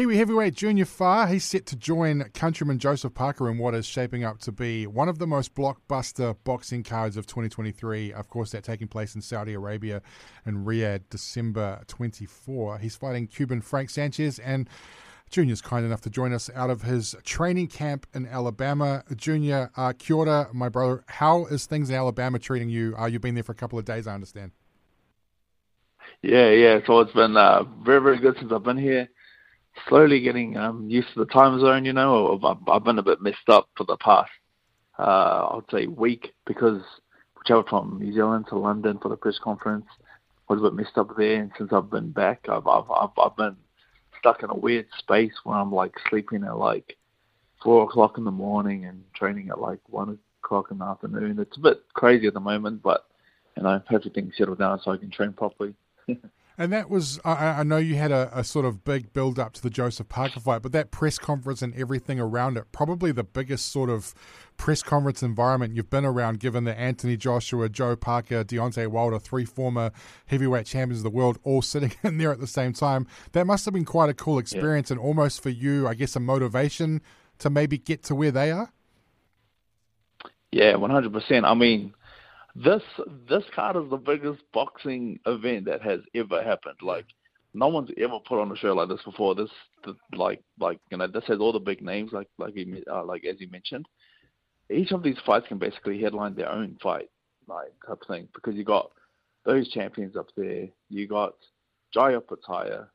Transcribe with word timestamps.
Kiwi 0.00 0.16
heavyweight 0.16 0.54
Junior 0.54 0.86
Fa, 0.86 1.26
he's 1.26 1.44
set 1.44 1.66
to 1.66 1.76
join 1.76 2.24
countryman 2.32 2.78
Joseph 2.78 3.12
Parker 3.12 3.50
in 3.50 3.58
what 3.58 3.74
is 3.74 3.84
shaping 3.84 4.24
up 4.24 4.38
to 4.38 4.50
be 4.50 4.86
one 4.86 5.10
of 5.10 5.18
the 5.18 5.26
most 5.26 5.54
blockbuster 5.54 6.34
boxing 6.42 6.82
cards 6.82 7.18
of 7.18 7.26
2023. 7.26 8.10
Of 8.10 8.26
course, 8.30 8.52
that 8.52 8.64
taking 8.64 8.88
place 8.88 9.14
in 9.14 9.20
Saudi 9.20 9.52
Arabia 9.52 10.00
in 10.46 10.64
Riyadh, 10.64 11.02
December 11.10 11.82
24. 11.86 12.78
He's 12.78 12.96
fighting 12.96 13.26
Cuban 13.26 13.60
Frank 13.60 13.90
Sanchez, 13.90 14.38
and 14.38 14.70
Junior's 15.28 15.60
kind 15.60 15.84
enough 15.84 16.00
to 16.00 16.08
join 16.08 16.32
us 16.32 16.48
out 16.54 16.70
of 16.70 16.80
his 16.80 17.14
training 17.22 17.66
camp 17.66 18.06
in 18.14 18.26
Alabama. 18.26 19.04
Junior, 19.14 19.70
uh, 19.76 19.92
kia 19.98 20.48
my 20.54 20.70
brother. 20.70 21.04
How 21.08 21.44
is 21.44 21.66
things 21.66 21.90
in 21.90 21.96
Alabama 21.96 22.38
treating 22.38 22.70
you? 22.70 22.96
Uh, 22.98 23.04
you've 23.04 23.20
been 23.20 23.34
there 23.34 23.44
for 23.44 23.52
a 23.52 23.54
couple 23.54 23.78
of 23.78 23.84
days, 23.84 24.06
I 24.06 24.14
understand. 24.14 24.52
Yeah, 26.22 26.48
yeah. 26.52 26.80
So 26.86 27.00
it's 27.00 27.12
been 27.12 27.36
uh, 27.36 27.64
very, 27.84 28.00
very 28.00 28.18
good 28.18 28.38
since 28.38 28.50
I've 28.50 28.62
been 28.62 28.78
here 28.78 29.06
slowly 29.88 30.20
getting 30.20 30.56
um, 30.56 30.88
used 30.88 31.08
to 31.14 31.20
the 31.20 31.32
time 31.32 31.58
zone. 31.60 31.84
You 31.84 31.92
know, 31.92 32.38
I've, 32.42 32.68
I've 32.68 32.84
been 32.84 32.98
a 32.98 33.02
bit 33.02 33.20
messed 33.20 33.48
up 33.48 33.68
for 33.76 33.84
the 33.84 33.96
past, 33.96 34.30
uh, 34.98 35.56
I'd 35.56 35.70
say, 35.70 35.86
week 35.86 36.32
because 36.46 36.82
we 37.36 37.42
travelled 37.46 37.68
from 37.68 37.98
New 38.00 38.12
Zealand 38.12 38.46
to 38.48 38.58
London 38.58 38.98
for 39.00 39.08
the 39.08 39.16
press 39.16 39.38
conference. 39.42 39.86
I 40.48 40.54
was 40.54 40.60
a 40.60 40.64
bit 40.64 40.74
messed 40.74 40.98
up 40.98 41.16
there, 41.16 41.40
and 41.40 41.52
since 41.56 41.72
I've 41.72 41.90
been 41.90 42.10
back, 42.10 42.46
I've 42.48 42.66
I've 42.66 42.90
I've, 42.90 43.10
I've 43.18 43.36
been 43.36 43.56
stuck 44.18 44.42
in 44.42 44.50
a 44.50 44.56
weird 44.56 44.86
space 44.98 45.32
where 45.44 45.56
I'm 45.56 45.72
like 45.72 45.94
sleeping 46.08 46.44
at 46.44 46.56
like 46.56 46.96
four 47.62 47.84
o'clock 47.84 48.18
in 48.18 48.24
the 48.24 48.30
morning 48.30 48.86
and 48.86 49.02
training 49.14 49.50
at 49.50 49.60
like 49.60 49.80
one 49.88 50.18
o'clock 50.42 50.70
in 50.70 50.78
the 50.78 50.84
afternoon. 50.84 51.38
It's 51.38 51.56
a 51.56 51.60
bit 51.60 51.82
crazy 51.94 52.26
at 52.26 52.34
the 52.34 52.40
moment, 52.40 52.82
but 52.82 53.06
you 53.56 53.62
know, 53.62 53.82
everything's 53.92 54.36
settled 54.36 54.58
down 54.58 54.80
so 54.82 54.92
I 54.92 54.96
can 54.96 55.10
train 55.10 55.32
properly. 55.32 55.74
And 56.60 56.74
that 56.74 56.90
was, 56.90 57.18
I, 57.24 57.60
I 57.60 57.62
know 57.62 57.78
you 57.78 57.94
had 57.94 58.12
a, 58.12 58.30
a, 58.38 58.44
sort 58.44 58.66
of 58.66 58.84
big 58.84 59.14
build 59.14 59.38
up 59.38 59.54
to 59.54 59.62
the 59.62 59.70
Joseph 59.70 60.10
Parker 60.10 60.40
fight, 60.40 60.60
but 60.60 60.72
that 60.72 60.90
press 60.90 61.18
conference 61.18 61.62
and 61.62 61.74
everything 61.74 62.20
around 62.20 62.58
it, 62.58 62.70
probably 62.70 63.12
the 63.12 63.24
biggest 63.24 63.72
sort 63.72 63.88
of 63.88 64.12
press 64.58 64.82
conference 64.82 65.22
environment 65.22 65.74
you've 65.74 65.88
been 65.88 66.04
around, 66.04 66.38
given 66.38 66.64
that 66.64 66.78
Anthony 66.78 67.16
Joshua, 67.16 67.70
Joe 67.70 67.96
Parker, 67.96 68.44
Deontay 68.44 68.88
Wilder, 68.88 69.18
three 69.18 69.46
former 69.46 69.90
heavyweight 70.26 70.66
champions 70.66 70.98
of 70.98 71.04
the 71.04 71.16
world, 71.16 71.38
all 71.44 71.62
sitting 71.62 71.94
in 72.02 72.18
there 72.18 72.30
at 72.30 72.40
the 72.40 72.46
same 72.46 72.74
time. 72.74 73.06
That 73.32 73.46
must 73.46 73.64
have 73.64 73.72
been 73.72 73.86
quite 73.86 74.10
a 74.10 74.14
cool 74.14 74.38
experience 74.38 74.90
yeah. 74.90 74.96
and 74.96 75.02
almost 75.02 75.42
for 75.42 75.48
you, 75.48 75.88
I 75.88 75.94
guess, 75.94 76.14
a 76.14 76.20
motivation 76.20 77.00
to 77.38 77.48
maybe 77.48 77.78
get 77.78 78.02
to 78.02 78.14
where 78.14 78.32
they 78.32 78.50
are. 78.50 78.70
Yeah, 80.52 80.74
100%. 80.74 81.44
I 81.44 81.54
mean, 81.54 81.94
this 82.62 82.82
this 83.28 83.44
card 83.54 83.76
is 83.76 83.88
the 83.90 83.96
biggest 83.96 84.42
boxing 84.52 85.18
event 85.26 85.64
that 85.66 85.82
has 85.82 86.00
ever 86.14 86.42
happened. 86.42 86.76
Like 86.82 87.06
no 87.54 87.68
one's 87.68 87.90
ever 87.98 88.18
put 88.26 88.40
on 88.40 88.52
a 88.52 88.56
show 88.56 88.74
like 88.74 88.88
this 88.88 89.02
before. 89.04 89.34
This 89.34 89.50
the, 89.84 89.94
like 90.14 90.42
like 90.58 90.78
you 90.90 90.98
know 90.98 91.06
this 91.06 91.24
has 91.28 91.38
all 91.38 91.52
the 91.52 91.58
big 91.58 91.82
names 91.82 92.12
like 92.12 92.28
like 92.38 92.54
he, 92.54 92.82
uh, 92.90 93.04
like 93.04 93.24
as 93.24 93.40
you 93.40 93.48
mentioned. 93.50 93.86
Each 94.70 94.92
of 94.92 95.02
these 95.02 95.16
fights 95.26 95.48
can 95.48 95.58
basically 95.58 96.00
headline 96.00 96.36
their 96.36 96.50
own 96.50 96.76
fight 96.80 97.08
like 97.48 97.72
type 97.86 97.98
thing 98.06 98.28
because 98.34 98.54
you 98.54 98.64
got 98.64 98.90
those 99.44 99.68
champions 99.70 100.16
up 100.16 100.28
there. 100.36 100.68
You 100.88 101.08
got 101.08 101.34
Jaya 101.92 102.20
Opetaia, 102.20 102.86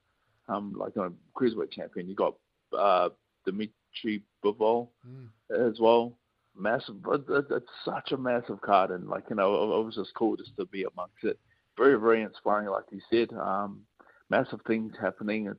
um 0.48 0.74
like 0.78 0.96
a 0.96 1.12
cruiserweight 1.36 1.72
champion. 1.72 2.08
You 2.08 2.16
got 2.16 2.36
uh, 2.78 3.10
Dimitri 3.46 4.24
Bivol 4.44 4.90
mm. 5.06 5.28
as 5.70 5.80
well 5.80 6.18
massive. 6.58 6.96
It's 7.30 7.66
such 7.84 8.12
a 8.12 8.18
massive 8.18 8.62
card, 8.62 8.92
and 8.92 9.08
like 9.08 9.24
you 9.30 9.36
know, 9.36 9.80
it 9.80 9.86
was 9.86 9.96
just 9.96 10.14
cool 10.16 10.36
just 10.36 10.56
to 10.58 10.66
be 10.66 10.84
amongst 10.84 11.24
it. 11.24 11.40
Very, 11.78 12.00
very 12.00 12.24
inspiring, 12.24 12.70
like 12.70 12.86
you 12.92 13.02
said. 13.10 13.36
Um, 13.38 13.82
massive 14.30 14.62
things 14.66 14.94
happening, 15.00 15.54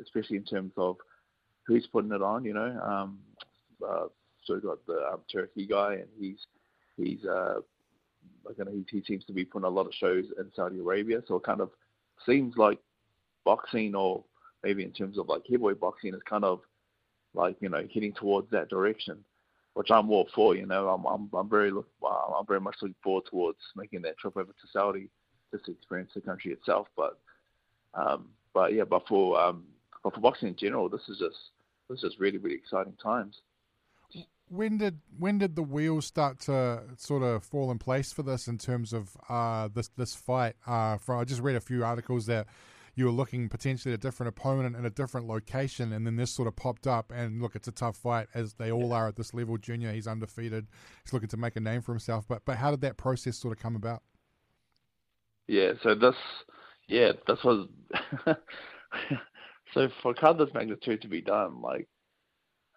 especially 0.00 0.36
in 0.36 0.44
terms 0.44 0.72
of 0.76 0.96
who's 1.66 1.86
putting 1.86 2.12
it 2.12 2.22
on. 2.22 2.44
You 2.44 2.54
know, 2.54 2.80
um, 2.82 3.18
uh, 3.86 4.06
so 4.44 4.54
we 4.54 4.60
got 4.60 4.84
the 4.86 5.08
um, 5.12 5.20
Turki 5.30 5.66
guy, 5.66 5.94
and 5.94 6.08
he's 6.18 6.38
he's 6.96 7.24
uh, 7.24 7.60
like 8.44 8.58
you 8.58 8.64
know, 8.64 8.72
he, 8.72 8.84
he 8.90 9.04
seems 9.04 9.24
to 9.24 9.32
be 9.32 9.44
putting 9.44 9.66
a 9.66 9.70
lot 9.70 9.86
of 9.86 9.94
shows 9.94 10.24
in 10.38 10.50
Saudi 10.54 10.78
Arabia. 10.78 11.22
So 11.26 11.36
it 11.36 11.44
kind 11.44 11.60
of 11.60 11.70
seems 12.26 12.56
like 12.56 12.78
boxing, 13.44 13.94
or 13.94 14.24
maybe 14.62 14.84
in 14.84 14.92
terms 14.92 15.18
of 15.18 15.28
like 15.28 15.42
heavyweight 15.48 15.80
boxing, 15.80 16.14
is 16.14 16.20
kind 16.28 16.44
of 16.44 16.60
like 17.34 17.56
you 17.60 17.68
know 17.68 17.86
heading 17.92 18.12
towards 18.12 18.50
that 18.50 18.68
direction 18.68 19.24
which 19.74 19.90
I'm 19.90 20.10
all 20.10 20.28
for. 20.34 20.54
You 20.54 20.66
know, 20.66 20.88
I'm 20.88 21.04
I'm 21.04 21.28
I'm 21.32 21.48
very 21.48 21.70
look 21.70 21.88
uh, 22.02 22.38
I'm 22.38 22.46
very 22.46 22.60
much 22.60 22.76
looking 22.82 22.94
forward 23.02 23.24
towards 23.30 23.58
making 23.76 24.02
that 24.02 24.18
trip 24.18 24.36
over 24.36 24.52
to 24.52 24.68
Saudi 24.72 25.08
just 25.52 25.64
to 25.66 25.72
experience 25.72 26.12
the 26.14 26.20
country 26.20 26.52
itself. 26.52 26.88
But 26.96 27.18
um, 27.94 28.28
but 28.54 28.72
yeah, 28.72 28.84
but 28.84 29.06
for 29.06 29.40
um, 29.40 29.64
but 30.02 30.14
for 30.14 30.20
boxing 30.20 30.48
in 30.48 30.56
general, 30.56 30.88
this 30.88 31.08
is 31.08 31.18
just 31.18 31.50
this 31.88 31.96
is 31.96 32.02
just 32.02 32.20
really 32.20 32.38
really 32.38 32.56
exciting 32.56 32.94
times. 33.02 33.40
When 34.48 34.78
did 34.78 34.98
when 35.16 35.38
did 35.38 35.54
the 35.54 35.62
wheels 35.62 36.06
start 36.06 36.40
to 36.40 36.82
sort 36.96 37.22
of 37.22 37.44
fall 37.44 37.70
in 37.70 37.78
place 37.78 38.12
for 38.12 38.24
this 38.24 38.48
in 38.48 38.58
terms 38.58 38.92
of 38.92 39.16
uh, 39.28 39.68
this 39.72 39.88
this 39.96 40.14
fight? 40.14 40.56
Uh, 40.66 40.98
I 41.08 41.24
just 41.24 41.40
read 41.40 41.54
a 41.54 41.60
few 41.60 41.84
articles 41.84 42.26
that 42.26 42.48
you 42.94 43.04
were 43.04 43.10
looking 43.10 43.48
potentially 43.48 43.92
at 43.92 43.98
a 43.98 44.02
different 44.02 44.28
opponent 44.28 44.76
in 44.76 44.84
a 44.84 44.90
different 44.90 45.26
location, 45.26 45.92
and 45.92 46.06
then 46.06 46.16
this 46.16 46.30
sort 46.30 46.48
of 46.48 46.56
popped 46.56 46.86
up. 46.86 47.12
And 47.14 47.40
look, 47.40 47.56
it's 47.56 47.68
a 47.68 47.72
tough 47.72 47.96
fight, 47.96 48.28
as 48.34 48.54
they 48.54 48.70
all 48.70 48.92
are 48.92 49.08
at 49.08 49.16
this 49.16 49.34
level. 49.34 49.56
Junior, 49.58 49.92
he's 49.92 50.06
undefeated. 50.06 50.66
He's 51.04 51.12
looking 51.12 51.28
to 51.28 51.36
make 51.36 51.56
a 51.56 51.60
name 51.60 51.82
for 51.82 51.92
himself. 51.92 52.26
But 52.28 52.44
but 52.44 52.58
how 52.58 52.70
did 52.70 52.80
that 52.82 52.96
process 52.96 53.36
sort 53.36 53.56
of 53.56 53.62
come 53.62 53.76
about? 53.76 54.02
Yeah, 55.46 55.72
so 55.82 55.94
this, 55.94 56.14
yeah, 56.88 57.12
this 57.26 57.38
was. 57.42 57.68
so 59.74 59.88
for 60.02 60.12
a 60.12 60.14
card 60.14 60.38
this 60.38 60.54
magnitude 60.54 61.02
to 61.02 61.08
be 61.08 61.20
done, 61.20 61.60
like, 61.60 61.88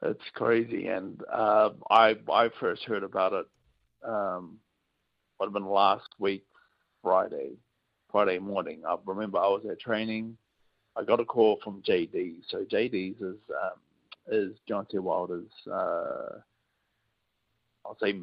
it's 0.02 0.24
crazy. 0.34 0.88
And 0.88 1.22
uh, 1.32 1.70
I 1.90 2.16
I 2.32 2.50
first 2.60 2.84
heard 2.86 3.04
about 3.04 3.34
it. 3.34 3.46
Um, 4.08 4.60
would 5.40 5.48
have 5.48 5.54
been 5.54 5.66
last 5.66 6.08
week, 6.20 6.46
Friday. 7.02 7.58
Friday 8.14 8.38
morning. 8.40 8.84
I 8.88 8.96
remember 9.06 9.40
I 9.40 9.48
was 9.48 9.66
at 9.70 9.80
training. 9.82 10.38
I 10.96 11.04
got 11.04 11.20
a 11.20 11.26
call 11.26 11.60
from 11.64 11.82
JD. 11.82 12.36
So 12.48 12.64
JD's 12.64 13.20
is 13.20 13.38
um, 13.50 13.80
is 14.28 14.52
Deontay 14.70 15.00
Wilder's, 15.00 15.50
uh, 15.68 16.38
I'll 17.86 17.98
say 18.02 18.14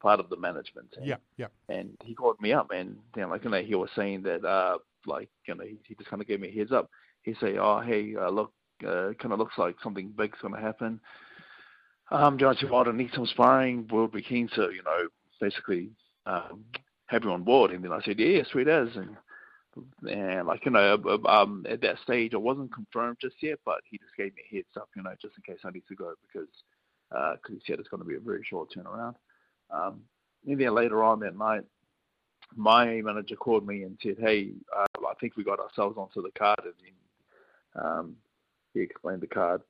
part 0.00 0.18
of 0.18 0.28
the 0.30 0.36
management 0.36 0.90
team. 0.92 1.04
Yeah, 1.04 1.16
yeah. 1.36 1.46
And 1.68 1.90
he 2.02 2.14
called 2.14 2.40
me 2.40 2.52
up, 2.52 2.70
and 2.74 2.96
you 3.14 3.22
know, 3.22 3.28
like 3.28 3.44
you 3.44 3.50
know, 3.50 3.62
he 3.62 3.74
was 3.74 3.90
saying 3.94 4.22
that, 4.22 4.44
uh, 4.44 4.78
like 5.06 5.28
you 5.46 5.54
know, 5.54 5.64
he, 5.64 5.76
he 5.86 5.94
just 5.94 6.08
kind 6.08 6.22
of 6.22 6.26
gave 6.26 6.40
me 6.40 6.48
a 6.48 6.52
heads 6.52 6.72
up. 6.72 6.90
He 7.22 7.34
say, 7.34 7.58
"Oh, 7.58 7.80
hey, 7.80 8.14
uh, 8.18 8.30
look, 8.30 8.50
uh, 8.82 9.10
kind 9.20 9.32
of 9.32 9.38
looks 9.38 9.58
like 9.58 9.76
something 9.82 10.08
big's 10.16 10.38
going 10.40 10.54
to 10.54 10.60
happen. 10.60 11.00
Um, 12.10 12.38
Deontay 12.38 12.70
Wilder 12.70 12.92
needs 12.92 13.14
some 13.14 13.26
sparring. 13.26 13.88
We'll 13.90 14.08
be 14.08 14.22
keen 14.22 14.48
to, 14.56 14.70
you 14.70 14.82
know, 14.84 15.08
basically 15.40 15.90
um, 16.26 16.64
have 17.06 17.24
you 17.24 17.30
on 17.30 17.44
board." 17.44 17.70
And 17.72 17.84
then 17.84 17.92
I 17.92 18.00
said, 18.02 18.18
"Yeah, 18.18 18.42
sweet 18.50 18.68
as." 18.68 18.88
And 18.96 19.16
and 20.08 20.46
like 20.46 20.64
you 20.64 20.70
know, 20.70 21.20
um, 21.26 21.66
at 21.68 21.80
that 21.82 21.98
stage, 22.02 22.34
I 22.34 22.38
wasn't 22.38 22.74
confirmed 22.74 23.18
just 23.20 23.36
yet, 23.42 23.58
but 23.64 23.80
he 23.84 23.98
just 23.98 24.16
gave 24.16 24.34
me 24.34 24.42
a 24.50 24.56
heads 24.56 24.76
up, 24.76 24.88
you 24.96 25.02
know, 25.02 25.14
just 25.20 25.34
in 25.36 25.42
case 25.42 25.62
I 25.64 25.70
need 25.70 25.84
to 25.88 25.94
go 25.94 26.14
because 26.22 26.48
because 27.10 27.38
uh, 27.50 27.52
he 27.52 27.60
said 27.66 27.78
it's 27.78 27.88
going 27.88 28.02
to 28.02 28.08
be 28.08 28.16
a 28.16 28.20
very 28.20 28.44
short 28.48 28.70
turnaround. 28.72 29.14
Um, 29.70 30.00
and 30.46 30.60
then 30.60 30.74
later 30.74 31.02
on 31.02 31.20
that 31.20 31.36
night, 31.36 31.62
my 32.56 33.00
manager 33.00 33.36
called 33.36 33.66
me 33.66 33.82
and 33.82 33.98
said, 34.02 34.16
"Hey, 34.18 34.52
uh, 34.76 34.86
I 35.08 35.14
think 35.20 35.36
we 35.36 35.44
got 35.44 35.60
ourselves 35.60 35.96
onto 35.96 36.22
the 36.22 36.30
card," 36.38 36.60
and 36.64 36.74
then 36.82 37.84
um, 37.84 38.16
he 38.72 38.80
explained 38.80 39.20
the 39.20 39.26
card. 39.26 39.62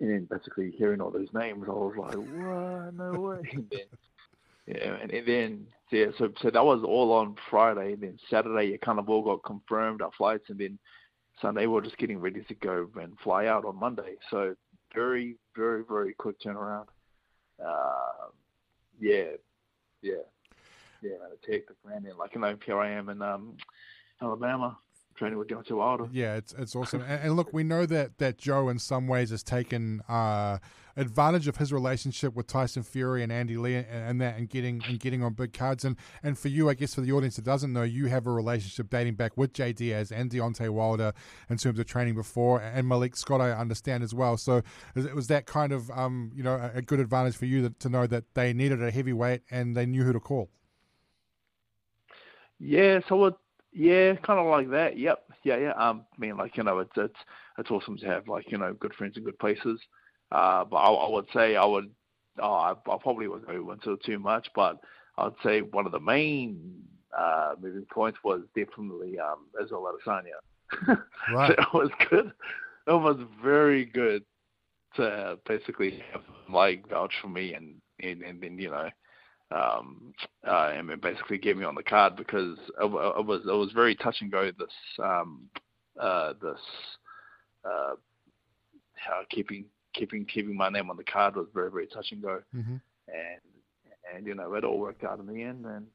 And 0.00 0.10
then 0.10 0.28
basically 0.30 0.70
hearing 0.70 1.00
all 1.00 1.10
those 1.10 1.32
names, 1.32 1.64
I 1.66 1.72
was 1.72 1.94
like, 1.98 2.14
"What? 2.14 2.94
No 2.94 3.20
way!" 3.20 3.48
and 3.52 3.68
then 3.70 3.86
yeah, 4.68 4.96
and, 5.00 5.10
and 5.10 5.26
then 5.26 5.66
yeah, 5.90 6.06
so 6.18 6.30
so 6.42 6.50
that 6.50 6.64
was 6.64 6.82
all 6.84 7.12
on 7.12 7.36
Friday. 7.50 7.94
And 7.94 8.02
then 8.02 8.18
Saturday, 8.28 8.74
it 8.74 8.82
kind 8.82 8.98
of 8.98 9.08
all 9.08 9.22
got 9.22 9.42
confirmed 9.44 10.02
our 10.02 10.10
flights, 10.16 10.50
and 10.50 10.58
then 10.58 10.78
Sunday 11.40 11.66
we 11.66 11.78
are 11.78 11.82
just 11.82 11.96
getting 11.96 12.18
ready 12.18 12.42
to 12.42 12.54
go 12.54 12.88
and 13.00 13.18
fly 13.24 13.46
out 13.46 13.64
on 13.64 13.80
Monday. 13.80 14.16
So 14.30 14.54
very, 14.94 15.36
very, 15.56 15.84
very 15.88 16.12
quick 16.14 16.36
turnaround. 16.40 16.86
Uh, 17.64 18.28
yeah, 19.00 19.30
yeah, 20.02 20.14
yeah. 21.02 21.12
Take 21.48 21.68
the 21.68 21.74
brand 21.82 22.06
in 22.06 22.18
like 22.18 22.34
you 22.34 22.40
know, 22.40 22.56
here 22.64 22.78
I 22.78 22.90
am 22.90 23.08
in 23.08 23.22
um, 23.22 23.56
Alabama 24.20 24.76
training 25.18 25.38
with 25.38 25.48
Deontay 25.48 25.72
Wilder. 25.72 26.08
Yeah, 26.12 26.36
it's 26.36 26.54
it's 26.56 26.76
awesome. 26.76 27.02
and, 27.02 27.22
and, 27.22 27.36
look, 27.36 27.52
we 27.52 27.64
know 27.64 27.84
that 27.86 28.18
that 28.18 28.38
Joe 28.38 28.68
in 28.68 28.78
some 28.78 29.08
ways 29.08 29.30
has 29.30 29.42
taken 29.42 30.00
uh, 30.08 30.58
advantage 30.96 31.48
of 31.48 31.56
his 31.56 31.72
relationship 31.72 32.34
with 32.34 32.46
Tyson 32.46 32.82
Fury 32.82 33.22
and 33.22 33.32
Andy 33.32 33.56
Lee 33.56 33.74
and, 33.74 33.86
and, 33.88 34.20
that 34.20 34.36
and 34.36 34.48
getting 34.48 34.82
and 34.86 34.98
getting 34.98 35.22
on 35.22 35.34
big 35.34 35.52
cards. 35.52 35.84
And 35.84 35.96
and 36.22 36.38
for 36.38 36.48
you, 36.48 36.70
I 36.70 36.74
guess 36.74 36.94
for 36.94 37.00
the 37.00 37.12
audience 37.12 37.36
that 37.36 37.44
doesn't 37.44 37.72
know, 37.72 37.82
you 37.82 38.06
have 38.06 38.26
a 38.26 38.30
relationship 38.30 38.88
dating 38.90 39.14
back 39.14 39.36
with 39.36 39.52
Jay 39.52 39.72
Deas 39.72 40.12
and 40.12 40.30
Deontay 40.30 40.70
Wilder 40.70 41.12
in 41.50 41.56
terms 41.58 41.78
of 41.78 41.86
training 41.86 42.14
before, 42.14 42.60
and 42.60 42.86
Malik 42.86 43.16
Scott, 43.16 43.40
I 43.40 43.52
understand 43.52 44.02
as 44.02 44.14
well. 44.14 44.36
So 44.36 44.62
it 44.94 45.14
was 45.14 45.26
that 45.26 45.46
kind 45.46 45.72
of 45.72 45.90
um, 45.90 46.30
you 46.34 46.42
know 46.42 46.54
a, 46.54 46.78
a 46.78 46.82
good 46.82 47.00
advantage 47.00 47.36
for 47.36 47.46
you 47.46 47.62
that, 47.62 47.80
to 47.80 47.88
know 47.88 48.06
that 48.06 48.24
they 48.34 48.52
needed 48.52 48.82
a 48.82 48.90
heavyweight 48.90 49.42
and 49.50 49.76
they 49.76 49.86
knew 49.86 50.04
who 50.04 50.12
to 50.12 50.20
call. 50.20 50.50
Yeah, 52.60 53.00
so 53.08 53.26
it 53.26 53.34
yeah, 53.72 54.14
kind 54.16 54.38
of 54.38 54.46
like 54.46 54.70
that. 54.70 54.98
Yep. 54.98 55.24
yeah, 55.44 55.56
yeah. 55.56 55.72
Um, 55.72 56.04
I 56.16 56.20
mean, 56.20 56.36
like 56.36 56.56
you 56.56 56.62
know, 56.62 56.78
it's 56.78 56.92
it's 56.96 57.14
it's 57.58 57.70
awesome 57.70 57.96
to 57.98 58.06
have 58.06 58.28
like 58.28 58.50
you 58.50 58.58
know 58.58 58.74
good 58.74 58.94
friends 58.94 59.16
in 59.16 59.24
good 59.24 59.38
places. 59.38 59.80
Uh, 60.30 60.64
but 60.64 60.76
I, 60.76 60.90
I 60.90 61.08
would 61.10 61.26
say 61.32 61.56
I 61.56 61.64
would, 61.64 61.90
oh, 62.38 62.52
I, 62.52 62.72
I 62.72 62.96
probably 63.00 63.28
wouldn't 63.28 63.48
go 63.48 63.70
into 63.72 63.92
it 63.92 64.04
too 64.04 64.18
much, 64.18 64.48
but 64.54 64.78
I'd 65.16 65.32
say 65.42 65.62
one 65.62 65.86
of 65.86 65.92
the 65.92 66.00
main 66.00 66.82
uh, 67.16 67.54
moving 67.60 67.86
points 67.90 68.18
was 68.22 68.42
definitely 68.54 69.18
um, 69.18 69.46
Israel 69.62 69.90
Adesanya. 70.06 70.98
Right. 71.32 71.56
so 71.56 71.62
it 71.62 71.74
was 71.74 71.90
good. 72.10 72.32
It 72.86 72.92
was 72.92 73.18
very 73.42 73.84
good 73.86 74.22
to 74.96 75.38
basically 75.46 76.02
have 76.12 76.22
like 76.50 76.88
vouch 76.88 77.12
for 77.20 77.28
me 77.28 77.54
and 77.54 77.74
and 78.00 78.22
and 78.22 78.40
then 78.40 78.58
you 78.58 78.70
know 78.70 78.88
um 79.50 80.12
uh 80.46 80.72
and 80.74 81.00
basically 81.00 81.38
get 81.38 81.56
me 81.56 81.64
on 81.64 81.74
the 81.74 81.82
card 81.82 82.16
because 82.16 82.58
it, 82.58 82.84
it 82.84 83.26
was 83.26 83.40
it 83.46 83.56
was 83.56 83.72
very 83.74 83.94
touch 83.94 84.16
and 84.20 84.30
go 84.30 84.50
this 84.58 84.68
um 85.02 85.48
uh 86.00 86.34
this 86.42 86.60
uh 87.64 87.94
how 88.94 89.22
keeping 89.30 89.64
keeping 89.94 90.24
keeping 90.26 90.54
my 90.56 90.68
name 90.68 90.90
on 90.90 90.96
the 90.96 91.04
card 91.04 91.34
was 91.34 91.46
very 91.54 91.70
very 91.70 91.86
touch 91.86 92.12
and 92.12 92.22
go 92.22 92.42
Mm-hmm. 92.54 92.76
and 93.08 93.40
and 94.14 94.26
you 94.26 94.34
know 94.34 94.52
it 94.54 94.64
all 94.64 94.78
worked 94.78 95.04
out 95.04 95.18
in 95.18 95.26
the 95.26 95.42
end 95.42 95.64
and 95.64 95.86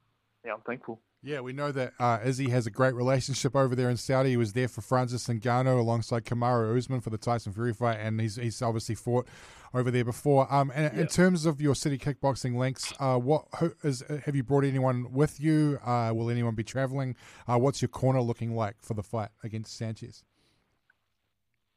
yeah 0.45 0.53
I'm 0.53 0.61
thankful 0.61 0.99
Yeah, 1.25 1.39
we 1.39 1.53
know 1.53 1.71
that 1.71 1.93
uh, 1.99 2.19
Izzy 2.25 2.49
has 2.49 2.67
a 2.67 2.69
great 2.69 2.93
relationship 2.93 3.55
over 3.55 3.75
there 3.75 3.89
in 3.89 3.95
Saudi. 3.95 4.31
He 4.31 4.37
was 4.37 4.51
there 4.51 4.67
for 4.67 4.81
Francis 4.81 5.25
Ngannou 5.25 5.79
alongside 5.79 6.25
Kamaru 6.25 6.77
Usman 6.77 6.99
for 6.99 7.11
the 7.11 7.17
Tyson 7.17 7.53
Fury 7.53 7.73
fight, 7.73 7.97
and 8.01 8.19
he's 8.19 8.35
he's 8.35 8.61
obviously 8.61 8.95
fought 8.95 9.25
over 9.73 9.89
there 9.89 10.03
before. 10.03 10.53
Um, 10.53 10.71
and 10.75 10.97
in 10.99 11.07
terms 11.07 11.45
of 11.45 11.61
your 11.61 11.75
city 11.75 11.97
kickboxing 11.97 12.57
links, 12.57 12.93
uh, 12.99 13.17
what 13.17 13.45
who 13.59 13.73
is 13.83 14.03
have 14.25 14.35
you 14.35 14.43
brought 14.43 14.65
anyone 14.65 15.13
with 15.13 15.39
you? 15.39 15.79
Uh, 15.85 16.11
will 16.13 16.29
anyone 16.29 16.55
be 16.55 16.63
traveling? 16.63 17.15
Uh, 17.47 17.57
what's 17.57 17.81
your 17.81 17.89
corner 17.89 18.21
looking 18.21 18.53
like 18.53 18.75
for 18.81 18.93
the 18.93 19.03
fight 19.03 19.29
against 19.43 19.77
Sanchez? 19.77 20.25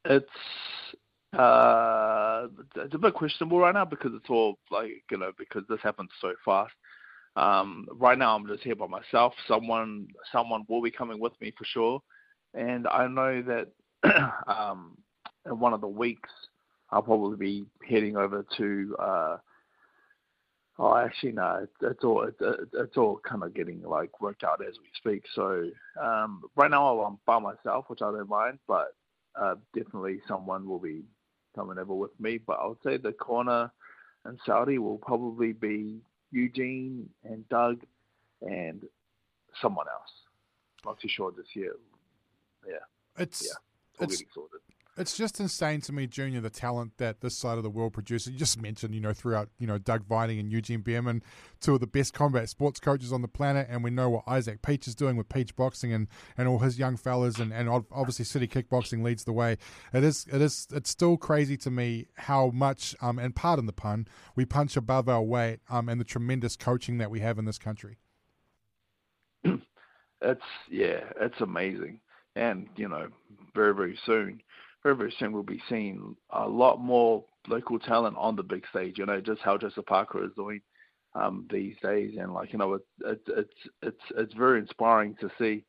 it's 0.08 1.38
uh 1.38 2.46
it's 2.76 2.94
a 2.94 2.98
bit 2.98 3.14
questionable 3.14 3.58
right 3.58 3.74
now 3.74 3.84
because 3.84 4.12
it's 4.14 4.30
all 4.30 4.58
like 4.70 5.02
you 5.10 5.18
know 5.18 5.32
because 5.36 5.64
this 5.68 5.80
happens 5.82 6.10
so 6.20 6.32
fast 6.44 6.72
um 7.36 7.86
right 7.92 8.18
now 8.18 8.34
i'm 8.34 8.46
just 8.46 8.62
here 8.62 8.74
by 8.74 8.86
myself 8.86 9.32
someone 9.46 10.06
someone 10.32 10.64
will 10.68 10.82
be 10.82 10.90
coming 10.90 11.20
with 11.20 11.32
me 11.40 11.52
for 11.56 11.64
sure 11.64 12.02
and 12.54 12.86
i 12.88 13.06
know 13.06 13.42
that 13.42 13.68
um 14.46 14.96
in 15.44 15.58
one 15.58 15.72
of 15.72 15.80
the 15.80 15.88
weeks 15.88 16.30
i'll 16.90 17.02
probably 17.02 17.36
be 17.36 17.66
heading 17.88 18.16
over 18.16 18.44
to 18.56 18.96
uh 18.98 19.36
Oh, 20.78 20.94
actually, 20.94 21.32
no. 21.32 21.66
It's, 21.80 22.04
all 22.04 22.22
it's, 22.24 22.68
it's 22.74 22.96
all 22.96 23.20
kind 23.26 23.42
of 23.42 23.54
getting 23.54 23.82
like 23.82 24.20
worked 24.20 24.44
out 24.44 24.60
as 24.62 24.74
we 24.78 24.88
speak. 24.96 25.24
So 25.34 25.70
um, 26.02 26.42
right 26.54 26.70
now 26.70 27.00
I'm 27.00 27.18
by 27.24 27.38
myself, 27.38 27.86
which 27.88 28.02
I 28.02 28.10
don't 28.10 28.28
mind, 28.28 28.58
but 28.68 28.94
uh, 29.40 29.54
definitely 29.74 30.20
someone 30.28 30.68
will 30.68 30.78
be 30.78 31.02
coming 31.54 31.78
over 31.78 31.94
with 31.94 32.18
me. 32.20 32.38
But 32.46 32.58
I 32.60 32.66
would 32.66 32.78
say 32.84 32.98
the 32.98 33.12
corner 33.12 33.70
in 34.26 34.36
Saudi 34.44 34.78
will 34.78 34.98
probably 34.98 35.54
be 35.54 36.00
Eugene 36.32 37.08
and 37.24 37.48
Doug 37.48 37.82
and 38.42 38.82
someone 39.60 39.86
else. 39.92 40.12
Not 40.84 41.00
too 41.00 41.08
sure 41.08 41.32
just 41.32 41.54
yet. 41.56 41.70
It's 43.18 43.42
Yeah. 43.44 43.52
It's 43.98 44.00
all 44.00 44.04
It's- 44.04 44.34
sorted. 44.34 44.60
It's 44.98 45.14
just 45.14 45.40
insane 45.40 45.82
to 45.82 45.92
me, 45.92 46.06
Junior, 46.06 46.40
the 46.40 46.48
talent 46.48 46.96
that 46.96 47.20
this 47.20 47.36
side 47.36 47.58
of 47.58 47.62
the 47.62 47.68
world 47.68 47.92
produces. 47.92 48.32
You 48.32 48.38
just 48.38 48.60
mentioned, 48.60 48.94
you 48.94 49.00
know, 49.00 49.12
throughout, 49.12 49.50
you 49.58 49.66
know, 49.66 49.76
Doug 49.76 50.06
Vining 50.06 50.38
and 50.38 50.50
Eugene 50.50 50.80
Bareman, 50.82 51.20
two 51.60 51.74
of 51.74 51.80
the 51.80 51.86
best 51.86 52.14
combat 52.14 52.48
sports 52.48 52.80
coaches 52.80 53.12
on 53.12 53.20
the 53.20 53.28
planet, 53.28 53.66
and 53.68 53.84
we 53.84 53.90
know 53.90 54.08
what 54.08 54.24
Isaac 54.26 54.62
Peach 54.62 54.88
is 54.88 54.94
doing 54.94 55.16
with 55.16 55.28
Peach 55.28 55.54
Boxing 55.54 55.92
and, 55.92 56.08
and 56.38 56.48
all 56.48 56.60
his 56.60 56.78
young 56.78 56.96
fellas, 56.96 57.38
and, 57.38 57.52
and 57.52 57.68
obviously 57.68 58.24
City 58.24 58.48
Kickboxing 58.48 59.02
leads 59.02 59.24
the 59.24 59.34
way. 59.34 59.58
It 59.92 60.02
is, 60.02 60.26
it 60.32 60.40
is, 60.40 60.66
it's 60.72 60.88
still 60.88 61.18
crazy 61.18 61.58
to 61.58 61.70
me 61.70 62.06
how 62.16 62.48
much, 62.54 62.96
um, 63.02 63.18
and 63.18 63.36
pardon 63.36 63.66
the 63.66 63.74
pun, 63.74 64.08
we 64.34 64.46
punch 64.46 64.78
above 64.78 65.10
our 65.10 65.22
weight, 65.22 65.60
um, 65.68 65.90
and 65.90 66.00
the 66.00 66.04
tremendous 66.04 66.56
coaching 66.56 66.96
that 66.98 67.10
we 67.10 67.20
have 67.20 67.38
in 67.38 67.44
this 67.44 67.58
country. 67.58 67.98
It's 70.22 70.40
yeah, 70.70 71.04
it's 71.20 71.42
amazing, 71.42 72.00
and 72.34 72.68
you 72.74 72.88
know, 72.88 73.08
very 73.54 73.74
very 73.74 73.98
soon, 74.06 74.40
very 74.94 75.14
soon 75.18 75.32
we'll 75.32 75.42
be 75.42 75.62
seeing 75.68 76.16
a 76.30 76.48
lot 76.48 76.80
more 76.80 77.24
local 77.48 77.78
talent 77.78 78.16
on 78.18 78.36
the 78.36 78.42
big 78.42 78.64
stage. 78.70 78.98
You 78.98 79.06
know, 79.06 79.20
just 79.20 79.40
how 79.42 79.58
Joseph 79.58 79.86
Parker 79.86 80.24
is 80.24 80.30
doing 80.36 80.60
um, 81.14 81.46
these 81.50 81.74
days, 81.82 82.16
and 82.18 82.32
like 82.32 82.52
you 82.52 82.58
know, 82.58 82.74
it's 82.74 82.84
it's 83.04 83.28
it's 83.28 83.68
it's 83.82 84.02
it's 84.16 84.34
very 84.34 84.60
inspiring 84.60 85.16
to 85.20 85.30
see, 85.38 85.64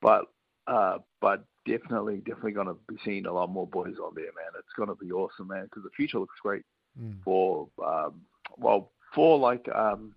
but 0.00 0.26
uh, 0.66 0.98
but 1.20 1.44
definitely 1.66 2.18
definitely 2.18 2.52
gonna 2.52 2.74
be 2.88 2.96
seeing 3.04 3.26
a 3.26 3.32
lot 3.32 3.50
more 3.50 3.66
boys 3.66 3.94
on 4.02 4.12
there, 4.14 4.24
man. 4.24 4.52
It's 4.58 4.72
gonna 4.76 4.94
be 4.94 5.12
awesome, 5.12 5.48
man, 5.48 5.64
because 5.64 5.82
the 5.82 5.90
future 5.96 6.18
looks 6.18 6.38
great 6.42 6.62
Mm. 6.98 7.22
for 7.24 7.68
um, 7.84 8.22
well 8.56 8.92
for 9.14 9.38
like 9.38 9.68
um, 9.74 10.14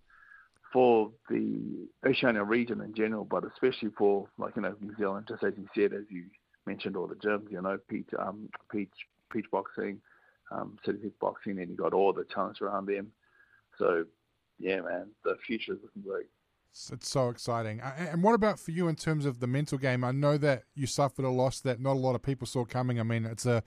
for 0.71 1.11
the 1.29 1.87
Oceania 2.05 2.43
region 2.43 2.81
in 2.81 2.93
general, 2.93 3.25
but 3.25 3.43
especially 3.45 3.89
for 3.97 4.29
like 4.37 4.55
you 4.55 4.61
know 4.61 4.75
New 4.79 4.95
Zealand, 4.97 5.25
just 5.27 5.43
as 5.43 5.53
you 5.57 5.67
said, 5.75 5.93
as 5.93 6.05
you 6.09 6.25
mentioned, 6.69 6.95
all 6.95 7.07
the 7.07 7.15
gyms, 7.15 7.51
you 7.51 7.61
know, 7.61 7.77
peach 7.89 8.09
um, 8.17 8.49
peach 8.71 8.97
peach 9.31 9.49
boxing, 9.51 9.99
um, 10.51 10.77
city 10.85 10.99
peach 11.03 11.19
boxing, 11.19 11.59
and 11.59 11.69
you 11.69 11.75
got 11.75 11.93
all 11.93 12.13
the 12.13 12.25
talents 12.25 12.61
around 12.61 12.85
them. 12.85 13.07
So 13.79 14.05
yeah, 14.59 14.81
man, 14.81 15.07
the 15.23 15.35
future 15.45 15.73
is 15.73 15.79
looking 15.83 16.03
great. 16.09 16.27
It's, 16.71 17.09
so 17.09 17.29
exciting. 17.29 17.81
And 17.81 18.21
what 18.21 18.35
about 18.35 18.59
for 18.59 18.71
you 18.71 18.87
in 18.87 18.95
terms 18.95 19.25
of 19.25 19.39
the 19.39 19.47
mental 19.47 19.77
game? 19.77 20.03
I 20.03 20.11
know 20.11 20.37
that 20.37 20.63
you 20.75 20.85
suffered 20.85 21.25
a 21.25 21.29
loss 21.29 21.59
that 21.61 21.81
not 21.81 21.93
a 21.93 21.99
lot 21.99 22.15
of 22.15 22.21
people 22.21 22.45
saw 22.45 22.63
coming. 22.63 22.99
I 22.99 23.03
mean, 23.03 23.25
it's 23.25 23.45
a 23.45 23.63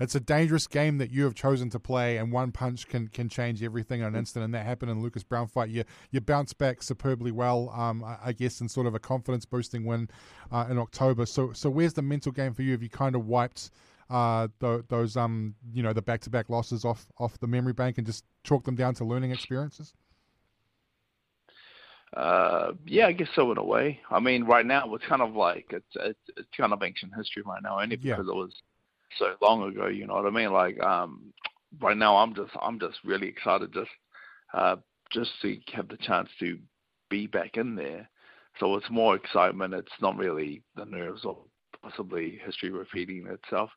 it's 0.00 0.14
a 0.14 0.20
dangerous 0.20 0.66
game 0.66 0.98
that 0.98 1.10
you 1.10 1.24
have 1.24 1.34
chosen 1.34 1.70
to 1.70 1.78
play, 1.78 2.16
and 2.16 2.32
one 2.32 2.52
punch 2.52 2.88
can 2.88 3.08
can 3.08 3.28
change 3.28 3.62
everything 3.62 4.00
in 4.00 4.06
an 4.06 4.16
instant. 4.16 4.44
And 4.44 4.54
that 4.54 4.64
happened 4.64 4.90
in 4.90 5.02
Lucas 5.02 5.22
Browne 5.22 5.46
fight. 5.46 5.68
You 5.70 5.84
you 6.10 6.20
bounced 6.20 6.58
back 6.58 6.82
superbly 6.82 7.30
well, 7.30 7.70
um, 7.70 8.02
I, 8.02 8.16
I 8.26 8.32
guess, 8.32 8.60
in 8.60 8.68
sort 8.68 8.86
of 8.86 8.94
a 8.94 8.98
confidence 8.98 9.44
boosting 9.44 9.84
win 9.84 10.08
uh, 10.50 10.66
in 10.70 10.78
October. 10.78 11.26
So 11.26 11.52
so 11.52 11.68
where's 11.68 11.92
the 11.92 12.02
mental 12.02 12.32
game 12.32 12.54
for 12.54 12.62
you? 12.62 12.72
Have 12.72 12.82
you 12.82 12.90
kind 12.90 13.14
of 13.14 13.26
wiped? 13.26 13.70
Uh, 14.08 14.46
th- 14.60 14.84
those 14.88 15.16
um, 15.16 15.56
you 15.72 15.82
know, 15.82 15.92
the 15.92 16.00
back-to-back 16.00 16.48
losses 16.48 16.84
off 16.84 17.06
off 17.18 17.38
the 17.40 17.46
memory 17.48 17.72
bank 17.72 17.98
and 17.98 18.06
just 18.06 18.24
chalk 18.44 18.64
them 18.64 18.76
down 18.76 18.94
to 18.94 19.04
learning 19.04 19.32
experiences. 19.32 19.92
Uh, 22.16 22.72
yeah, 22.86 23.06
I 23.08 23.12
guess 23.12 23.28
so 23.34 23.52
in 23.52 23.58
a 23.58 23.64
way. 23.64 24.00
I 24.10 24.20
mean, 24.20 24.44
right 24.44 24.64
now 24.64 24.94
it's 24.94 25.04
kind 25.06 25.20
of 25.20 25.34
like 25.34 25.66
it's 25.70 25.84
it's, 25.96 26.18
it's 26.36 26.48
kind 26.56 26.72
of 26.72 26.82
ancient 26.82 27.12
history 27.14 27.42
right 27.44 27.62
now, 27.62 27.78
only 27.80 27.98
Yeah. 28.00 28.16
because 28.16 28.28
it 28.28 28.34
was 28.34 28.52
so 29.18 29.34
long 29.42 29.68
ago. 29.68 29.86
You 29.86 30.06
know 30.06 30.14
what 30.14 30.26
I 30.26 30.30
mean? 30.30 30.50
Like, 30.52 30.82
um, 30.82 31.32
right 31.80 31.96
now 31.96 32.16
I'm 32.16 32.34
just 32.34 32.52
I'm 32.62 32.80
just 32.80 32.96
really 33.04 33.28
excited 33.28 33.72
just 33.72 33.90
uh 34.54 34.76
just 35.12 35.30
to 35.42 35.58
have 35.74 35.88
the 35.88 35.98
chance 35.98 36.30
to 36.40 36.58
be 37.10 37.26
back 37.26 37.56
in 37.58 37.74
there. 37.76 38.08
So 38.58 38.74
it's 38.76 38.90
more 38.90 39.14
excitement. 39.14 39.74
It's 39.74 39.92
not 40.00 40.16
really 40.16 40.62
the 40.74 40.86
nerves 40.86 41.24
or 41.26 41.36
possibly 41.82 42.40
history 42.44 42.70
repeating 42.70 43.26
itself 43.26 43.70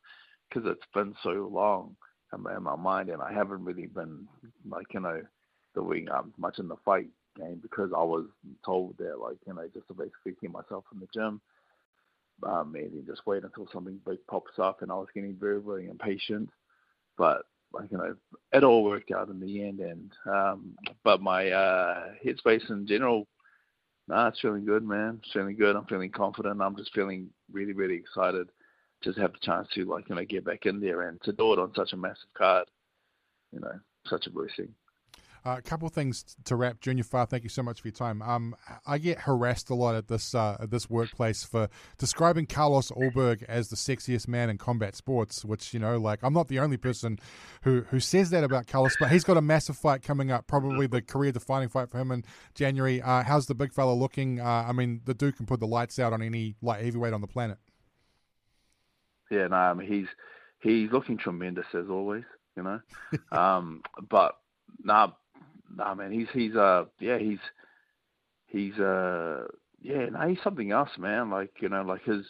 because 0.48 0.68
it's 0.68 0.86
been 0.94 1.14
so 1.22 1.48
long 1.52 1.94
in 2.32 2.42
my, 2.42 2.56
in 2.56 2.62
my 2.62 2.76
mind, 2.76 3.10
and 3.10 3.20
I 3.20 3.32
haven't 3.34 3.64
really 3.64 3.86
been 3.86 4.26
like 4.66 4.86
you 4.94 5.00
know 5.00 5.20
doing 5.74 6.08
um, 6.10 6.32
much 6.38 6.58
in 6.58 6.68
the 6.68 6.76
fight 6.86 7.08
game 7.36 7.60
because 7.62 7.90
I 7.96 8.02
was 8.02 8.26
told 8.64 8.96
that 8.98 9.20
like 9.20 9.36
you 9.46 9.54
know 9.54 9.68
just 9.72 9.88
to 9.88 9.94
basically 9.94 10.34
keep 10.40 10.52
myself 10.52 10.84
in 10.92 11.00
the 11.00 11.08
gym 11.14 11.40
um, 12.42 12.74
and 12.74 12.92
then 12.92 13.04
just 13.06 13.26
wait 13.26 13.44
until 13.44 13.68
something 13.72 13.98
big 14.06 14.18
pops 14.28 14.58
up, 14.58 14.82
and 14.82 14.90
I 14.90 14.94
was 14.94 15.08
getting 15.14 15.36
very 15.38 15.60
very 15.60 15.88
impatient, 15.88 16.50
but 17.16 17.42
like 17.72 17.90
you 17.90 17.98
know 17.98 18.14
it 18.52 18.64
all 18.64 18.84
worked 18.84 19.10
out 19.12 19.28
in 19.28 19.40
the 19.40 19.64
end, 19.64 19.80
and 19.80 20.12
um, 20.26 20.74
but 21.04 21.20
my 21.20 21.50
uh, 21.50 22.12
headspace 22.24 22.68
in 22.70 22.86
general. 22.86 23.26
Nah, 24.08 24.26
it's 24.26 24.40
feeling 24.40 24.64
good, 24.64 24.82
man. 24.82 25.20
It's 25.22 25.32
feeling 25.32 25.56
good. 25.56 25.76
I'm 25.76 25.84
feeling 25.84 26.10
confident. 26.10 26.60
I'm 26.60 26.76
just 26.76 26.92
feeling 26.92 27.28
really, 27.52 27.74
really 27.74 27.94
excited. 27.94 28.48
Just 29.04 29.18
have 29.18 29.32
the 29.32 29.38
chance 29.40 29.68
to 29.74 29.84
like, 29.84 30.08
you 30.08 30.16
know, 30.16 30.24
get 30.24 30.44
back 30.44 30.66
in 30.66 30.80
there 30.80 31.02
and 31.02 31.22
to 31.22 31.32
do 31.32 31.52
it 31.52 31.60
on 31.60 31.72
such 31.76 31.92
a 31.92 31.96
massive 31.96 32.32
card. 32.36 32.66
You 33.52 33.60
know, 33.60 33.78
such 34.06 34.26
a 34.26 34.30
blessing. 34.30 34.74
Uh, 35.44 35.56
a 35.58 35.62
couple 35.62 35.88
of 35.88 35.94
things 35.94 36.36
to 36.44 36.54
wrap, 36.54 36.80
Junior 36.80 37.04
Fa. 37.04 37.26
Thank 37.26 37.44
you 37.44 37.48
so 37.48 37.62
much 37.62 37.80
for 37.80 37.88
your 37.88 37.92
time. 37.92 38.20
Um, 38.20 38.54
I 38.86 38.98
get 38.98 39.20
harassed 39.20 39.70
a 39.70 39.74
lot 39.74 39.94
at 39.94 40.08
this 40.08 40.34
uh, 40.34 40.58
at 40.60 40.70
this 40.70 40.90
workplace 40.90 41.44
for 41.44 41.68
describing 41.98 42.46
Carlos 42.46 42.90
Ulberg 42.90 43.42
as 43.44 43.68
the 43.68 43.76
sexiest 43.76 44.28
man 44.28 44.50
in 44.50 44.58
combat 44.58 44.94
sports. 44.94 45.44
Which 45.44 45.72
you 45.72 45.80
know, 45.80 45.98
like 45.98 46.20
I'm 46.22 46.34
not 46.34 46.48
the 46.48 46.58
only 46.58 46.76
person 46.76 47.18
who 47.62 47.82
who 47.90 48.00
says 48.00 48.30
that 48.30 48.44
about 48.44 48.66
Carlos, 48.66 48.96
but 49.00 49.10
he's 49.10 49.24
got 49.24 49.36
a 49.36 49.42
massive 49.42 49.76
fight 49.76 50.02
coming 50.02 50.30
up, 50.30 50.46
probably 50.46 50.86
the 50.86 51.00
career-defining 51.00 51.70
fight 51.70 51.88
for 51.88 51.98
him 51.98 52.10
in 52.10 52.24
January. 52.54 53.00
Uh, 53.00 53.22
how's 53.22 53.46
the 53.46 53.54
big 53.54 53.72
fella 53.72 53.94
looking? 53.94 54.40
Uh, 54.40 54.66
I 54.68 54.72
mean, 54.72 55.00
the 55.04 55.14
dude 55.14 55.36
can 55.36 55.46
put 55.46 55.60
the 55.60 55.66
lights 55.66 55.98
out 55.98 56.12
on 56.12 56.22
any 56.22 56.56
light 56.60 56.84
heavyweight 56.84 57.14
on 57.14 57.20
the 57.22 57.26
planet. 57.26 57.58
Yeah, 59.30 59.46
no, 59.46 59.56
I 59.56 59.74
mean, 59.74 59.90
he's 59.90 60.08
he's 60.60 60.90
looking 60.90 61.16
tremendous 61.16 61.66
as 61.74 61.88
always. 61.88 62.24
You 62.56 62.64
know, 62.64 62.80
um, 63.32 63.82
but 64.10 64.36
nah, 64.82 65.12
nah, 65.74 65.94
man, 65.94 66.12
he's 66.12 66.28
he's 66.32 66.54
uh 66.56 66.84
yeah 66.98 67.18
he's 67.18 67.38
he's 68.46 68.74
uh 68.78 69.44
yeah 69.80 70.06
no 70.10 70.28
he's 70.28 70.42
something 70.42 70.70
else, 70.72 70.90
man. 70.98 71.30
Like 71.30 71.50
you 71.60 71.68
know, 71.68 71.82
like 71.82 72.04
his 72.04 72.24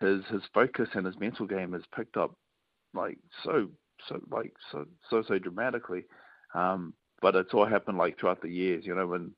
his 0.00 0.20
his 0.30 0.42
focus 0.52 0.88
and 0.94 1.06
his 1.06 1.18
mental 1.18 1.46
game 1.46 1.72
has 1.72 1.82
picked 1.94 2.16
up 2.16 2.34
like 2.94 3.18
so 3.44 3.68
so 4.08 4.20
like 4.30 4.52
so 4.72 4.86
so 5.10 5.22
so 5.26 5.38
dramatically. 5.38 6.04
Um, 6.54 6.94
but 7.20 7.34
it's 7.34 7.54
all 7.54 7.66
happened 7.66 7.98
like 7.98 8.18
throughout 8.18 8.42
the 8.42 8.48
years, 8.48 8.84
you 8.86 8.94
know, 8.94 9.06
when 9.06 9.32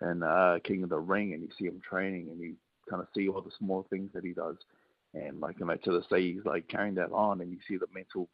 and 0.00 0.24
uh, 0.24 0.58
King 0.64 0.82
of 0.82 0.90
the 0.90 0.98
Ring, 0.98 1.32
and 1.32 1.42
you 1.42 1.48
see 1.58 1.66
him 1.66 1.80
training, 1.88 2.28
and 2.30 2.40
you 2.40 2.54
kind 2.90 3.00
of 3.00 3.08
see 3.14 3.28
all 3.28 3.40
the 3.40 3.50
small 3.58 3.86
things 3.88 4.10
that 4.12 4.24
he 4.24 4.32
does, 4.32 4.56
and 5.14 5.40
like 5.40 5.58
you 5.58 5.66
know, 5.66 5.76
to 5.76 5.92
this 5.92 6.06
day 6.10 6.32
he's 6.32 6.44
like 6.44 6.68
carrying 6.68 6.94
that 6.96 7.12
on, 7.12 7.40
and 7.40 7.50
you 7.50 7.58
see 7.68 7.76
the 7.76 7.86
mental 7.94 8.28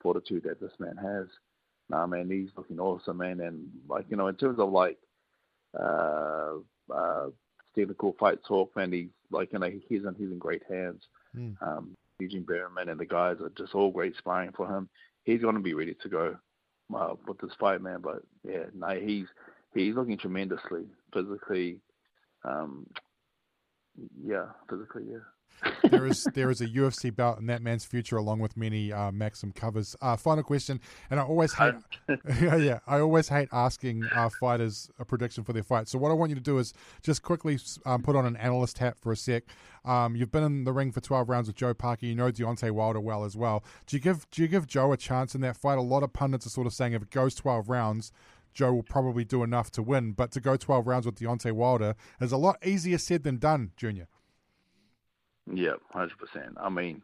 fortitude 0.00 0.44
that 0.44 0.60
this 0.60 0.72
man 0.78 0.96
has. 0.96 1.26
Nah, 1.88 2.06
man, 2.06 2.30
he's 2.30 2.50
looking 2.56 2.80
awesome, 2.80 3.18
man, 3.18 3.40
and 3.40 3.68
like 3.88 4.06
you 4.08 4.16
know, 4.16 4.28
in 4.28 4.36
terms 4.36 4.58
of 4.58 4.70
like 4.70 4.98
uh, 5.78 6.54
uh, 6.92 7.26
technical 7.76 8.16
fight 8.18 8.38
talk, 8.46 8.74
man, 8.76 8.92
he's 8.92 9.08
like 9.30 9.52
you 9.52 9.58
know, 9.58 9.70
he's 9.88 10.04
in 10.04 10.14
he's 10.16 10.30
in 10.30 10.38
great 10.38 10.62
hands. 10.68 11.02
Mm. 11.36 11.54
Um, 11.60 11.96
Eugene 12.18 12.44
Bareman 12.44 12.90
and 12.90 12.98
the 12.98 13.04
guys 13.04 13.36
are 13.40 13.50
just 13.58 13.74
all 13.74 13.90
great 13.90 14.16
sparring 14.16 14.52
for 14.52 14.68
him. 14.68 14.88
He's 15.24 15.40
going 15.42 15.56
to 15.56 15.60
be 15.60 15.74
ready 15.74 15.96
to 16.00 16.08
go 16.08 16.36
uh, 16.94 17.14
with 17.26 17.38
this 17.38 17.52
fight, 17.58 17.82
man. 17.82 18.00
But 18.00 18.22
yeah, 18.48 18.64
no, 18.74 18.88
he's 18.88 19.26
he's 19.74 19.94
looking 19.94 20.16
tremendously 20.16 20.84
physically. 21.12 21.80
Um, 22.44 22.86
yeah, 24.22 24.46
physically, 24.68 25.04
yeah 25.10 25.33
there 25.90 26.06
is 26.06 26.26
there 26.34 26.50
is 26.50 26.60
a 26.60 26.66
UFC 26.66 27.14
bout 27.14 27.38
in 27.38 27.46
that 27.46 27.62
man's 27.62 27.84
future, 27.84 28.16
along 28.16 28.40
with 28.40 28.56
many 28.56 28.92
uh, 28.92 29.10
Maxim 29.12 29.52
covers. 29.52 29.96
Uh, 30.00 30.16
final 30.16 30.42
question, 30.42 30.80
and 31.10 31.20
I 31.20 31.22
always 31.22 31.54
hate, 31.54 31.74
yeah, 32.40 32.56
yeah, 32.56 32.78
I 32.86 33.00
always 33.00 33.28
hate 33.28 33.48
asking 33.52 34.04
uh, 34.14 34.28
fighters 34.40 34.90
a 34.98 35.04
prediction 35.04 35.44
for 35.44 35.52
their 35.52 35.62
fight. 35.62 35.88
So 35.88 35.98
what 35.98 36.10
I 36.10 36.14
want 36.14 36.30
you 36.30 36.36
to 36.36 36.42
do 36.42 36.58
is 36.58 36.74
just 37.02 37.22
quickly 37.22 37.58
um, 37.86 38.02
put 38.02 38.16
on 38.16 38.26
an 38.26 38.36
analyst 38.36 38.78
hat 38.78 38.98
for 38.98 39.12
a 39.12 39.16
sec. 39.16 39.44
Um, 39.84 40.16
you've 40.16 40.32
been 40.32 40.44
in 40.44 40.64
the 40.64 40.72
ring 40.72 40.92
for 40.92 41.00
twelve 41.00 41.28
rounds 41.28 41.46
with 41.48 41.56
Joe 41.56 41.74
Parker. 41.74 42.06
You 42.06 42.14
know 42.14 42.30
Deontay 42.30 42.70
Wilder 42.70 43.00
well 43.00 43.24
as 43.24 43.36
well. 43.36 43.64
Do 43.86 43.96
you 43.96 44.00
give 44.00 44.28
do 44.30 44.42
you 44.42 44.48
give 44.48 44.66
Joe 44.66 44.92
a 44.92 44.96
chance 44.96 45.34
in 45.34 45.40
that 45.42 45.56
fight? 45.56 45.78
A 45.78 45.82
lot 45.82 46.02
of 46.02 46.12
pundits 46.12 46.46
are 46.46 46.50
sort 46.50 46.66
of 46.66 46.72
saying 46.72 46.92
if 46.92 47.02
it 47.02 47.10
goes 47.10 47.34
twelve 47.34 47.68
rounds. 47.68 48.12
Joe 48.52 48.72
will 48.72 48.84
probably 48.84 49.24
do 49.24 49.42
enough 49.42 49.72
to 49.72 49.82
win, 49.82 50.12
but 50.12 50.30
to 50.30 50.40
go 50.40 50.56
12 50.56 50.86
rounds 50.86 51.06
with 51.06 51.16
Deontay 51.16 51.50
Wilder 51.50 51.96
is 52.20 52.30
a 52.30 52.36
lot 52.36 52.64
easier 52.64 52.98
said 52.98 53.24
than 53.24 53.38
done, 53.38 53.72
Junior. 53.76 54.06
Yeah, 55.52 55.74
hundred 55.90 56.18
percent. 56.18 56.56
I 56.60 56.68
mean, 56.68 57.02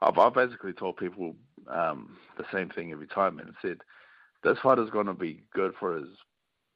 I've, 0.00 0.18
I've 0.18 0.34
basically 0.34 0.72
told 0.72 0.96
people 0.96 1.34
um, 1.68 2.16
the 2.38 2.44
same 2.52 2.70
thing 2.70 2.92
every 2.92 3.06
time, 3.06 3.38
and 3.38 3.54
said 3.62 3.78
this 4.42 4.58
fight 4.62 4.78
is 4.78 4.90
going 4.90 5.06
to 5.06 5.14
be 5.14 5.42
good 5.52 5.72
for 5.78 5.96
as 5.96 6.04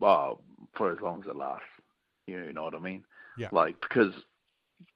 well 0.01 0.43
for 0.77 0.93
as 0.93 0.99
long 1.01 1.21
as 1.23 1.29
it 1.29 1.37
lasts. 1.37 1.65
You 2.27 2.53
know 2.53 2.65
what 2.65 2.75
I 2.75 2.79
mean? 2.79 3.05
Yeah. 3.37 3.49
Like 3.53 3.77
because 3.81 4.13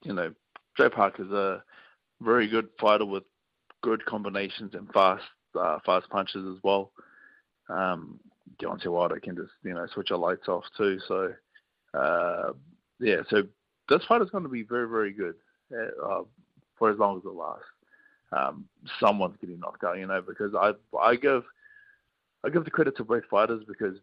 you 0.03 0.13
know 0.13 0.33
Joe 0.77 0.91
Parker's 0.91 1.31
a 1.31 1.63
very 2.21 2.49
good 2.49 2.69
fighter 2.81 3.07
with 3.07 3.25
good 3.83 4.05
combinations 4.07 4.75
and 4.75 4.91
fast 4.93 5.25
uh, 5.59 5.79
fast 5.85 6.09
punches 6.11 6.45
as 6.57 6.63
well. 6.63 6.93
Um, 7.69 8.21
Deontay 8.61 8.89
Wilder 8.89 9.21
can 9.21 9.37
just 9.37 9.53
you 9.63 9.75
know 9.75 9.87
switch 9.93 10.11
your 10.11 10.19
lights 10.19 10.49
off 10.49 10.65
too. 10.77 10.99
So 11.07 11.33
uh, 11.95 12.53
yeah, 12.99 13.23
so 13.29 13.43
this 13.89 14.03
fight 14.09 14.23
is 14.23 14.31
going 14.31 14.45
to 14.45 14.51
be 14.51 14.63
very 14.63 14.89
very 14.89 15.13
good 15.13 15.35
uh, 15.75 16.23
for 16.79 16.91
as 16.91 16.99
long 16.99 17.19
as 17.19 17.25
it 17.25 17.35
lasts. 17.35 17.65
Um, 18.33 18.65
someone's 18.99 19.37
getting 19.41 19.61
knocked 19.61 19.85
out, 19.85 19.99
you 19.99 20.07
know, 20.07 20.23
because 20.23 20.55
I 20.55 20.73
I 20.99 21.17
give 21.17 21.45
I 22.45 22.51
give 22.51 22.65
the 22.65 22.71
credit 22.71 22.97
to 22.97 23.05
both 23.05 23.25
fighters 23.31 23.63
because 23.67 23.97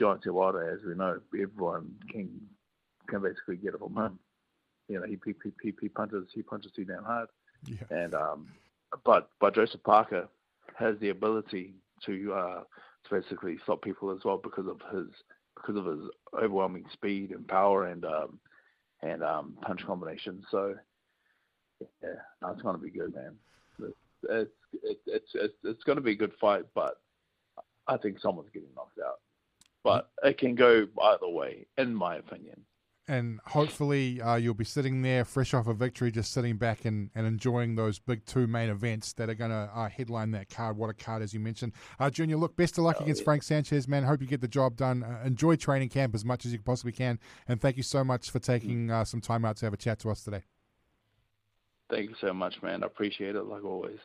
Deontay 0.00 0.30
Wilder, 0.32 0.70
as 0.72 0.84
we 0.84 0.94
know, 0.94 1.20
everyone 1.34 1.94
can 2.10 2.28
can 3.08 3.22
basically 3.22 3.56
get 3.56 3.74
it 3.74 3.80
from 3.80 3.96
him. 3.96 4.18
You 4.88 5.00
know, 5.00 5.06
he 5.06 5.18
he 5.24 5.34
he, 5.62 5.74
he 5.80 5.88
punches 5.88 6.26
he 6.34 6.42
punches 6.42 6.72
too 6.74 6.84
damn 6.84 7.04
hard, 7.04 7.28
yeah. 7.66 7.76
and 7.90 8.14
um, 8.14 8.48
but 9.04 9.30
but 9.40 9.54
Joseph 9.54 9.82
Parker 9.82 10.28
has 10.76 10.96
the 11.00 11.10
ability 11.10 11.74
to 12.06 12.32
uh, 12.32 12.60
to 13.04 13.20
basically 13.20 13.58
stop 13.62 13.82
people 13.82 14.10
as 14.10 14.24
well 14.24 14.38
because 14.38 14.66
of 14.66 14.80
his 14.92 15.08
because 15.54 15.76
of 15.76 15.86
his 15.86 16.08
overwhelming 16.34 16.84
speed 16.92 17.30
and 17.30 17.46
power 17.46 17.86
and 17.86 18.04
um, 18.04 18.38
and 19.02 19.22
um, 19.22 19.56
punch 19.62 19.84
combinations. 19.86 20.44
So 20.50 20.74
yeah, 22.02 22.10
no, 22.42 22.50
it's 22.50 22.62
going 22.62 22.76
to 22.76 22.82
be 22.82 22.90
good, 22.90 23.14
man. 23.14 23.34
It's 24.28 24.50
it's 24.72 25.06
it's 25.06 25.30
it's, 25.34 25.54
it's 25.64 25.84
going 25.84 25.96
to 25.96 26.02
be 26.02 26.12
a 26.12 26.16
good 26.16 26.32
fight, 26.40 26.64
but 26.74 27.00
I 27.86 27.96
think 27.96 28.20
someone's 28.20 28.50
getting 28.52 28.68
knocked 28.74 28.98
out. 29.04 29.20
But 29.84 30.10
it 30.22 30.38
can 30.38 30.54
go 30.54 30.86
either 31.02 31.28
way, 31.28 31.66
in 31.76 31.94
my 31.94 32.16
opinion. 32.16 32.64
And 33.10 33.40
hopefully, 33.46 34.20
uh, 34.20 34.34
you'll 34.34 34.52
be 34.52 34.66
sitting 34.66 35.00
there 35.00 35.24
fresh 35.24 35.54
off 35.54 35.66
a 35.66 35.72
victory, 35.72 36.10
just 36.10 36.30
sitting 36.30 36.58
back 36.58 36.84
and, 36.84 37.08
and 37.14 37.26
enjoying 37.26 37.74
those 37.74 37.98
big 37.98 38.26
two 38.26 38.46
main 38.46 38.68
events 38.68 39.14
that 39.14 39.30
are 39.30 39.34
going 39.34 39.50
to 39.50 39.70
uh, 39.74 39.88
headline 39.88 40.32
that 40.32 40.50
card. 40.50 40.76
What 40.76 40.90
a 40.90 40.92
card, 40.92 41.22
as 41.22 41.32
you 41.32 41.40
mentioned. 41.40 41.72
Uh, 41.98 42.10
Junior, 42.10 42.36
look, 42.36 42.54
best 42.54 42.76
of 42.76 42.84
luck 42.84 42.96
oh, 43.00 43.04
against 43.04 43.22
yeah. 43.22 43.24
Frank 43.24 43.44
Sanchez, 43.44 43.88
man. 43.88 44.02
Hope 44.02 44.20
you 44.20 44.26
get 44.26 44.42
the 44.42 44.48
job 44.48 44.76
done. 44.76 45.02
Uh, 45.02 45.22
enjoy 45.24 45.56
training 45.56 45.88
camp 45.88 46.14
as 46.14 46.22
much 46.22 46.44
as 46.44 46.52
you 46.52 46.58
possibly 46.58 46.92
can. 46.92 47.18
And 47.46 47.58
thank 47.58 47.78
you 47.78 47.82
so 47.82 48.04
much 48.04 48.30
for 48.30 48.40
taking 48.40 48.90
uh, 48.90 49.06
some 49.06 49.22
time 49.22 49.46
out 49.46 49.56
to 49.58 49.66
have 49.66 49.72
a 49.72 49.78
chat 49.78 50.00
to 50.00 50.10
us 50.10 50.22
today. 50.22 50.42
Thank 51.90 52.10
you 52.10 52.16
so 52.20 52.32
much, 52.32 52.62
man. 52.62 52.82
I 52.82 52.86
appreciate 52.86 53.36
it 53.36 53.44
like 53.44 53.64
always. 53.64 53.98